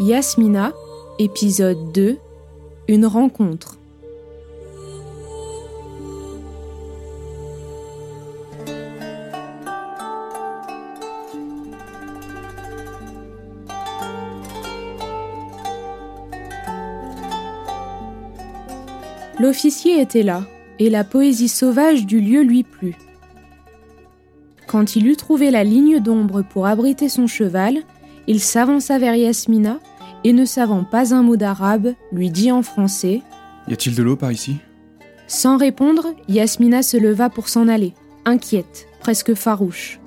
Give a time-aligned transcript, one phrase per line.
[0.00, 0.74] Yasmina,
[1.18, 2.18] épisode 2
[2.86, 3.78] Une rencontre.
[19.40, 20.44] L'officier était là,
[20.78, 22.94] et la poésie sauvage du lieu lui plut.
[24.68, 27.82] Quand il eut trouvé la ligne d'ombre pour abriter son cheval,
[28.28, 29.80] il s'avança vers Yasmina
[30.28, 33.22] et ne savant pas un mot d'arabe, lui dit en français
[33.66, 34.58] Y a-t-il de l'eau par ici?
[35.26, 37.94] Sans répondre, Yasmina se leva pour s'en aller,
[38.26, 40.00] inquiète, presque farouche.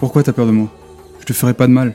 [0.00, 0.68] Pourquoi t'as peur de moi?
[1.20, 1.94] Je te ferai pas de mal.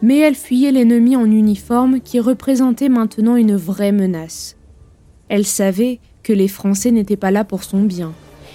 [0.00, 4.56] Mais elle fuyait l'ennemi en uniforme qui représentait maintenant une vraie menace.
[5.28, 8.12] Elle savait que les Français n'étaient pas là pour son bien.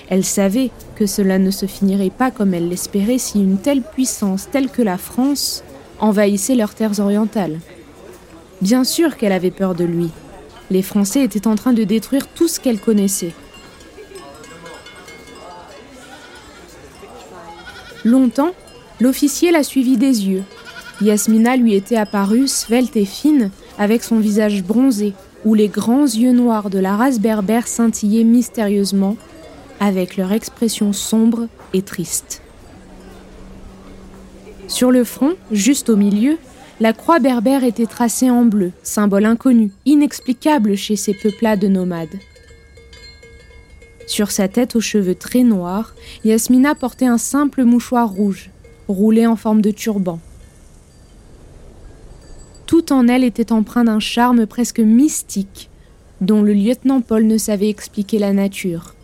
[0.09, 4.49] Elle savait que cela ne se finirait pas comme elle l'espérait si une telle puissance
[4.49, 5.63] telle que la France
[5.99, 7.59] envahissait leurs terres orientales.
[8.61, 10.09] Bien sûr qu'elle avait peur de lui.
[10.71, 13.33] Les Français étaient en train de détruire tout ce qu'elle connaissait.
[18.07, 18.51] Longtemps,
[19.01, 20.43] l'officier la suivit des yeux.
[21.01, 25.11] Yasmina lui était apparue svelte et fine, avec son visage bronzé,
[25.43, 29.17] où les grands yeux noirs de la race berbère scintillaient mystérieusement,
[29.81, 32.41] avec leur expression sombre et triste.
[34.69, 36.37] Sur le front, juste au milieu,
[36.79, 42.07] la croix berbère était tracée en bleu, symbole inconnu, inexplicable chez ces peuplades nomades.
[44.07, 48.49] Sur sa tête aux cheveux très noirs, Yasmina portait un simple mouchoir rouge,
[48.87, 50.19] roulé en forme de turban.
[52.65, 55.69] Tout en elle était empreint d'un charme presque mystique,
[56.21, 58.95] dont le lieutenant Paul ne savait expliquer la nature.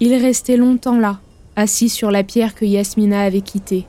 [0.00, 1.20] Il restait longtemps là,
[1.56, 3.86] assis sur la pierre que Yasmina avait quittée.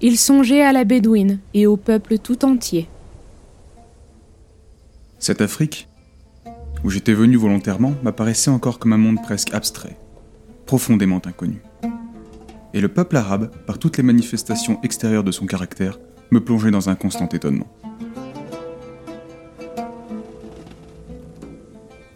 [0.00, 2.88] Il songeait à la Bédouine et au peuple tout entier.
[5.18, 5.88] Cette Afrique,
[6.84, 9.96] où j'étais venu volontairement, m'apparaissait encore comme un monde presque abstrait,
[10.66, 11.62] profondément inconnu.
[12.74, 15.98] Et le peuple arabe, par toutes les manifestations extérieures de son caractère,
[16.30, 17.66] me plongeait dans un constant étonnement.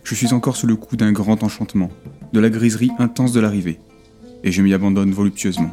[0.03, 1.91] Je suis encore sous le coup d'un grand enchantement,
[2.33, 3.81] de la griserie intense de l'arrivée,
[4.43, 5.71] et je m'y abandonne voluptueusement.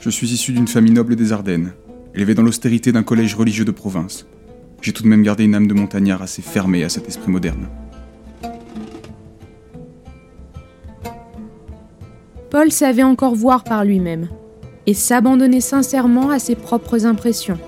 [0.00, 1.72] Je suis issu d'une famille noble des Ardennes,
[2.16, 4.26] élevé dans l'austérité d'un collège religieux de province.
[4.80, 7.68] J'ai tout de même gardé une âme de montagnard assez fermée à cet esprit moderne.
[12.50, 14.28] Paul savait encore voir par lui-même
[14.86, 17.58] et s'abandonner sincèrement à ses propres impressions.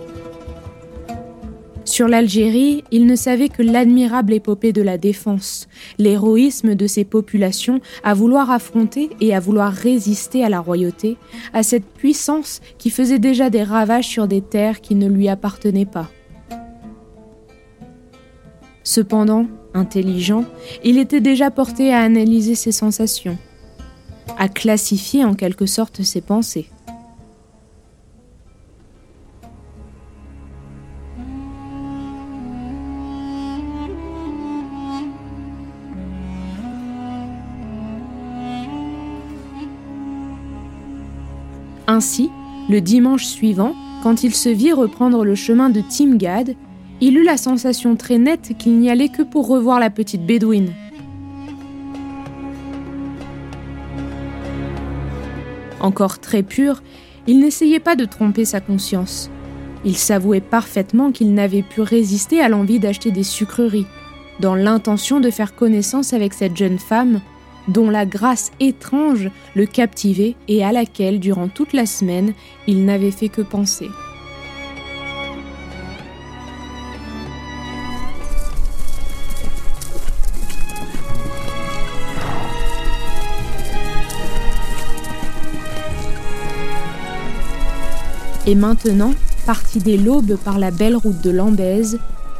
[1.98, 5.66] Sur l'Algérie, il ne savait que l'admirable épopée de la défense,
[5.98, 11.16] l'héroïsme de ces populations à vouloir affronter et à vouloir résister à la royauté,
[11.52, 15.86] à cette puissance qui faisait déjà des ravages sur des terres qui ne lui appartenaient
[15.86, 16.08] pas.
[18.84, 20.44] Cependant, intelligent,
[20.84, 23.36] il était déjà porté à analyser ses sensations,
[24.38, 26.68] à classifier en quelque sorte ses pensées.
[41.98, 42.30] Ainsi,
[42.68, 43.74] le dimanche suivant,
[44.04, 46.54] quand il se vit reprendre le chemin de Timgad,
[47.00, 50.70] il eut la sensation très nette qu'il n'y allait que pour revoir la petite bédouine.
[55.80, 56.84] Encore très pur,
[57.26, 59.28] il n'essayait pas de tromper sa conscience.
[59.84, 63.86] Il s'avouait parfaitement qu'il n'avait pu résister à l'envie d'acheter des sucreries,
[64.38, 67.20] dans l'intention de faire connaissance avec cette jeune femme
[67.68, 72.32] dont la grâce étrange le captivait et à laquelle, durant toute la semaine,
[72.66, 73.88] il n'avait fait que penser.
[88.46, 89.12] Et maintenant,
[89.44, 91.98] parti dès l'aube par la belle route de Lambèze,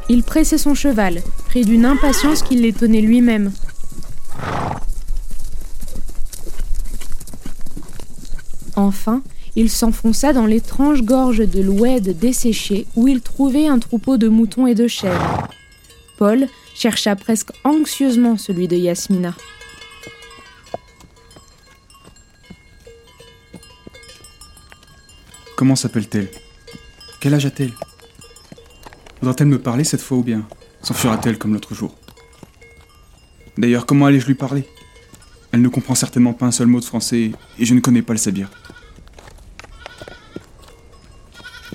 [0.09, 3.51] il pressait son cheval, pris d'une impatience qui l'étonnait lui-même.
[8.79, 9.23] Enfin,
[9.57, 14.67] il s'enfonça dans l'étrange gorge de l'Oued desséchée où il trouvait un troupeau de moutons
[14.67, 15.49] et de chèvres.
[16.17, 19.35] Paul chercha presque anxieusement celui de Yasmina.
[25.57, 26.31] Comment s'appelle-t-elle?
[27.19, 27.73] Quel âge a-t-elle?
[29.19, 30.47] Voudra-t-elle me parler cette fois ou bien
[30.83, 31.93] s'enfuira-t-elle comme l'autre jour?
[33.57, 34.63] D'ailleurs, comment allais-je lui parler?
[35.51, 38.13] Elle ne comprend certainement pas un seul mot de français et je ne connais pas
[38.13, 38.49] le sabir.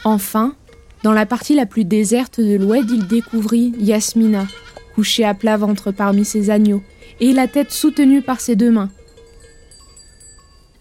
[0.04, 0.54] Enfin,
[1.02, 4.46] dans la partie la plus déserte de l'Oued, il découvrit Yasmina,
[4.94, 6.82] couchée à plat ventre parmi ses agneaux,
[7.20, 8.90] et la tête soutenue par ses deux mains.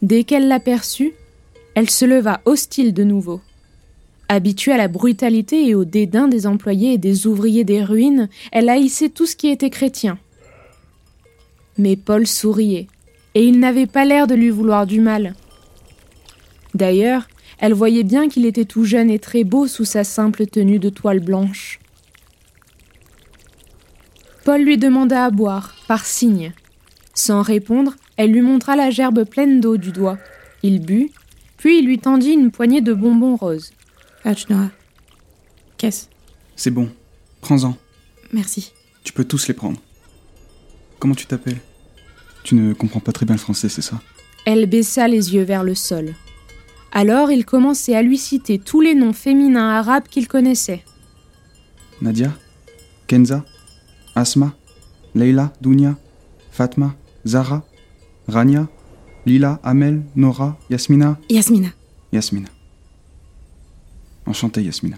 [0.02, 1.14] Dès qu'elle l'aperçut,
[1.76, 3.42] elle se leva hostile de nouveau.
[4.28, 8.70] Habituée à la brutalité et au dédain des employés et des ouvriers des ruines, elle
[8.70, 10.18] haïssait tout ce qui était chrétien.
[11.78, 12.88] Mais Paul souriait,
[13.36, 15.36] et il n'avait pas l'air de lui vouloir du mal.
[16.74, 17.28] D'ailleurs,
[17.64, 20.90] elle voyait bien qu'il était tout jeune et très beau sous sa simple tenue de
[20.90, 21.80] toile blanche.
[24.44, 26.52] Paul lui demanda à boire, par signe.
[27.14, 30.18] Sans répondre, elle lui montra la gerbe pleine d'eau du doigt.
[30.62, 31.14] Il but,
[31.56, 33.72] puis il lui tendit une poignée de bonbons roses.
[34.50, 34.70] Noah.
[35.78, 36.08] Qu'est-ce?
[36.58, 36.90] C'est bon,
[37.40, 37.78] prends-en.
[38.34, 38.74] Merci.
[39.06, 39.80] Tu peux tous les prendre.
[41.00, 41.62] Comment tu t'appelles?
[42.44, 44.02] Tu ne comprends pas très bien le français, c'est ça?
[44.46, 46.14] Elle baissa les yeux vers le sol.
[46.96, 50.84] Alors il commençait à lui citer tous les noms féminins arabes qu'il connaissait.
[52.02, 52.32] Nadia
[53.08, 53.44] Kenza
[54.16, 54.54] Asma
[55.16, 55.98] Leila Dounia
[56.52, 56.96] Fatma
[57.26, 57.64] Zara
[58.28, 58.68] Rania
[59.26, 61.70] Lila Amel Nora Yasmina Yasmina.
[62.12, 62.50] Yasmina.
[64.28, 64.98] Enchanté Yasmina.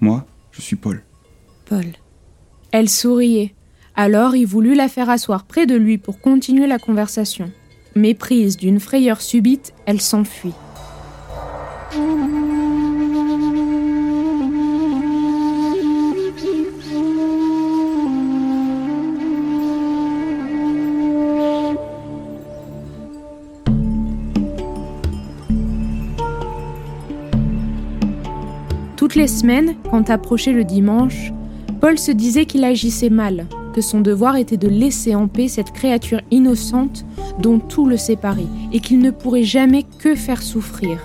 [0.00, 1.02] Moi, je suis Paul.
[1.66, 1.86] Paul.
[2.70, 3.54] Elle souriait.
[3.96, 7.50] Alors il voulut la faire asseoir près de lui pour continuer la conversation.
[7.96, 10.54] Mais prise d'une frayeur subite, elle s'enfuit.
[29.12, 31.34] Toutes les semaines, quand approchait le dimanche,
[31.82, 35.72] Paul se disait qu'il agissait mal, que son devoir était de laisser en paix cette
[35.72, 37.04] créature innocente
[37.38, 40.98] dont tout le séparait, et qu'il ne pourrait jamais que faire souffrir.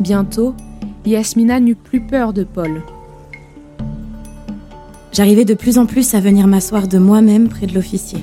[0.00, 0.54] Bientôt,
[1.04, 2.80] Yasmina n'eut plus peur de Paul.
[5.12, 8.20] J'arrivais de plus en plus à venir m'asseoir de moi-même près de l'officier.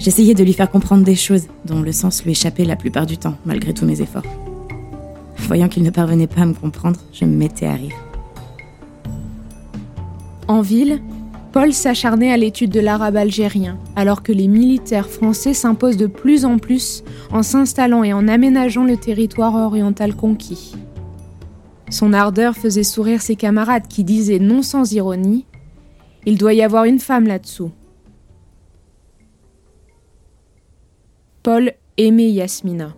[0.00, 3.18] J'essayais de lui faire comprendre des choses dont le sens lui échappait la plupart du
[3.18, 4.24] temps, malgré tous mes efforts.
[5.36, 7.94] Voyant qu'il ne parvenait pas à me comprendre, je me mettais à rire.
[10.48, 11.02] En ville,
[11.52, 16.46] Paul s'acharnait à l'étude de l'arabe algérien, alors que les militaires français s'imposent de plus
[16.46, 20.76] en plus en s'installant et en aménageant le territoire oriental conquis.
[21.90, 25.44] Son ardeur faisait sourire ses camarades qui disaient non sans ironie
[26.24, 27.70] Il doit y avoir une femme là-dessous.
[31.52, 32.94] Paul aimait Yasmina.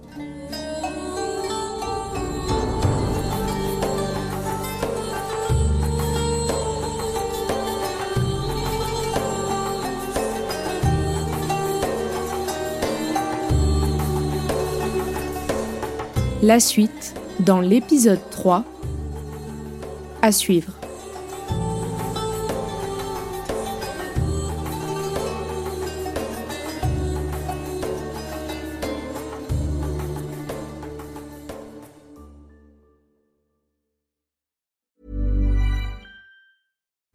[16.43, 18.67] La suite dans l'épisode 3
[20.21, 20.82] à suivre.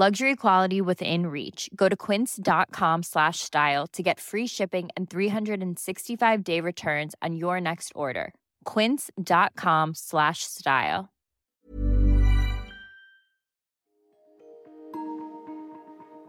[0.00, 1.68] Luxury quality within reach.
[1.76, 7.60] Go to quince.com slash style to get free shipping and 365 day returns on your
[7.60, 8.32] next order.
[8.64, 11.10] Quince.com slash style.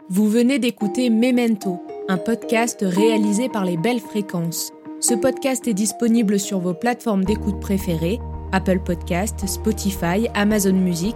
[0.09, 4.73] Vous venez d'écouter Memento, un podcast réalisé par les Belles Fréquences.
[4.99, 8.19] Ce podcast est disponible sur vos plateformes d'écoute préférées,
[8.51, 11.15] Apple Podcast, Spotify, Amazon Music,